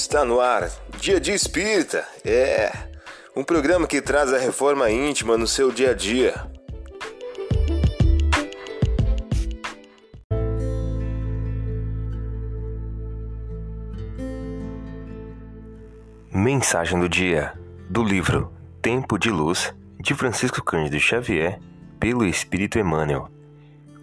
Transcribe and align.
Está 0.00 0.24
no 0.24 0.40
ar, 0.40 0.70
Dia 1.00 1.18
de 1.18 1.32
Espírita. 1.32 2.06
É 2.24 2.70
um 3.34 3.42
programa 3.42 3.84
que 3.84 4.00
traz 4.00 4.32
a 4.32 4.38
reforma 4.38 4.88
íntima 4.88 5.36
no 5.36 5.44
seu 5.44 5.72
dia 5.72 5.90
a 5.90 5.92
dia. 5.92 6.34
Mensagem 16.30 17.00
do 17.00 17.08
dia 17.08 17.52
do 17.90 18.04
livro 18.04 18.52
Tempo 18.80 19.18
de 19.18 19.30
Luz 19.30 19.74
de 19.98 20.14
Francisco 20.14 20.62
Cândido 20.62 21.00
Xavier 21.00 21.58
pelo 21.98 22.24
Espírito 22.24 22.78
Emmanuel. 22.78 23.28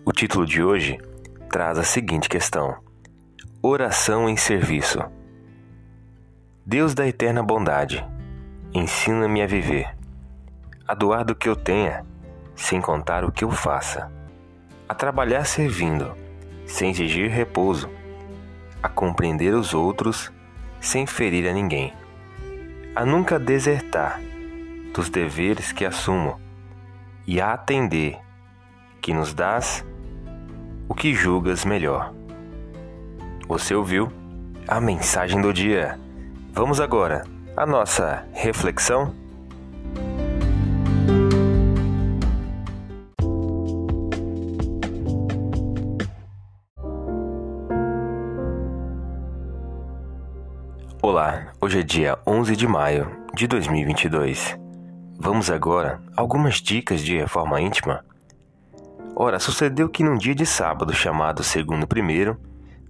O 0.03 0.11
título 0.11 0.45
de 0.45 0.61
hoje 0.61 0.99
traz 1.49 1.79
a 1.79 1.83
seguinte 1.85 2.27
questão: 2.27 2.75
Oração 3.63 4.27
em 4.27 4.35
serviço. 4.35 4.99
Deus 6.67 6.95
da 6.95 7.05
eterna 7.05 7.43
bondade, 7.43 8.03
ensina-me 8.73 9.39
a 9.43 9.45
viver, 9.45 9.95
a 10.87 10.95
doar 10.95 11.23
do 11.23 11.35
que 11.35 11.47
eu 11.47 11.55
tenha, 11.55 12.03
sem 12.55 12.81
contar 12.81 13.23
o 13.23 13.31
que 13.31 13.43
eu 13.43 13.51
faça, 13.51 14.11
a 14.89 14.95
trabalhar 14.95 15.45
servindo, 15.45 16.11
sem 16.65 16.89
exigir 16.89 17.29
repouso, 17.29 17.87
a 18.81 18.89
compreender 18.89 19.53
os 19.53 19.75
outros, 19.75 20.31
sem 20.79 21.05
ferir 21.05 21.47
a 21.47 21.53
ninguém, 21.53 21.93
a 22.95 23.05
nunca 23.05 23.37
desertar 23.37 24.19
dos 24.91 25.07
deveres 25.07 25.71
que 25.71 25.85
assumo. 25.85 26.39
E 27.27 27.39
a 27.39 27.53
atender 27.53 28.19
que 29.01 29.13
nos 29.13 29.35
dás 29.35 29.85
o 30.87 30.95
que 30.95 31.13
julgas 31.13 31.63
melhor. 31.63 32.11
Você 33.47 33.75
ouviu 33.75 34.11
a 34.67 34.81
mensagem 34.81 35.39
do 35.39 35.53
dia. 35.53 35.99
Vamos 36.55 36.79
agora 36.79 37.25
à 37.57 37.65
nossa 37.65 38.25
reflexão. 38.31 39.13
Olá, 51.01 51.51
hoje 51.59 51.81
é 51.81 51.83
dia 51.83 52.17
11 52.25 52.55
de 52.55 52.65
maio 52.65 53.11
de 53.33 53.47
2022. 53.47 54.57
Vamos 55.19 55.51
agora 55.51 56.01
a 56.15 56.21
algumas 56.21 56.61
dicas 56.61 57.01
de 57.01 57.17
reforma 57.17 57.59
íntima. 57.59 58.05
Ora, 59.13 59.39
sucedeu 59.39 59.89
que 59.89 60.05
num 60.05 60.17
dia 60.17 60.33
de 60.33 60.45
sábado 60.45 60.93
chamado 60.93 61.43
segundo 61.43 61.85
primeiro, 61.85 62.39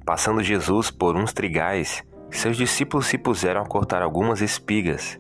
Passando 0.06 0.44
Jesus 0.44 0.92
por 0.92 1.16
uns 1.16 1.34
trigais, 1.34 2.04
seus 2.30 2.58
discípulos 2.58 3.08
se 3.08 3.18
puseram 3.18 3.62
a 3.62 3.66
cortar 3.66 4.02
algumas 4.02 4.42
espigas, 4.42 5.20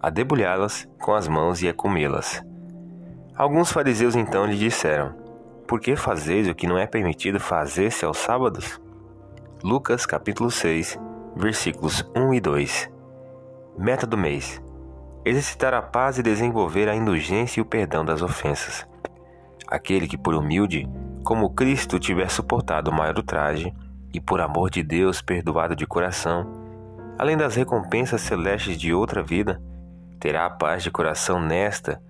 a 0.00 0.10
debulhá-las 0.10 0.88
com 1.00 1.14
as 1.14 1.28
mãos 1.28 1.62
e 1.62 1.68
a 1.68 1.74
comê-las. 1.74 2.42
Alguns 3.36 3.70
fariseus 3.70 4.16
então 4.16 4.46
lhe 4.46 4.56
disseram: 4.56 5.14
Por 5.66 5.80
que 5.80 5.94
fazeis 5.96 6.48
o 6.48 6.54
que 6.54 6.66
não 6.66 6.78
é 6.78 6.86
permitido 6.86 7.38
fazer-se 7.38 8.04
aos 8.04 8.18
sábados? 8.18 8.80
Lucas 9.62 10.06
capítulo 10.06 10.50
6, 10.50 10.98
versículos 11.36 12.04
1 12.16 12.34
e 12.34 12.40
2. 12.40 12.90
Meta 13.78 14.06
do 14.06 14.16
mês: 14.16 14.60
exercitar 15.24 15.74
a 15.74 15.82
paz 15.82 16.18
e 16.18 16.22
desenvolver 16.22 16.88
a 16.88 16.94
indulgência 16.94 17.60
e 17.60 17.62
o 17.62 17.66
perdão 17.66 18.04
das 18.04 18.22
ofensas. 18.22 18.86
Aquele 19.66 20.06
que, 20.06 20.16
por 20.16 20.34
humilde, 20.34 20.88
como 21.24 21.50
Cristo 21.50 21.98
tiver 21.98 22.30
suportado 22.30 22.90
o 22.90 22.94
maior 22.94 23.16
ultraje, 23.16 23.74
e 24.16 24.20
por 24.20 24.40
amor 24.40 24.70
de 24.70 24.82
Deus 24.82 25.20
perdoado 25.20 25.76
de 25.76 25.86
coração, 25.86 26.50
além 27.18 27.36
das 27.36 27.54
recompensas 27.54 28.22
celestes 28.22 28.78
de 28.78 28.94
outra 28.94 29.22
vida, 29.22 29.60
terá 30.18 30.46
a 30.46 30.50
paz 30.50 30.82
de 30.82 30.90
coração 30.90 31.38
nesta 31.38 32.00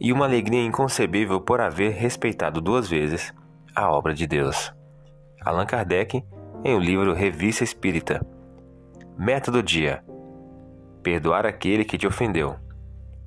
e 0.00 0.12
uma 0.12 0.24
alegria 0.24 0.64
inconcebível 0.64 1.40
por 1.40 1.60
haver 1.60 1.94
respeitado 1.94 2.60
duas 2.60 2.88
vezes 2.88 3.34
a 3.74 3.90
obra 3.90 4.14
de 4.14 4.24
Deus. 4.24 4.72
Allan 5.44 5.66
Kardec, 5.66 6.22
em 6.64 6.76
o 6.76 6.78
livro 6.78 7.12
Revista 7.12 7.64
Espírita. 7.64 8.24
Meta 9.18 9.50
do 9.50 9.60
dia: 9.60 10.04
perdoar 11.02 11.44
aquele 11.44 11.84
que 11.84 11.98
te 11.98 12.06
ofendeu, 12.06 12.54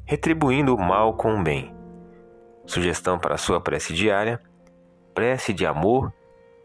retribuindo 0.06 0.74
o 0.74 0.80
mal 0.80 1.16
com 1.16 1.38
o 1.38 1.44
bem. 1.44 1.75
Sugestão 2.66 3.19
para 3.19 3.38
sua 3.38 3.59
prece 3.59 3.94
diária: 3.94 4.40
prece 5.13 5.52
de 5.52 5.66
amor 5.66 6.13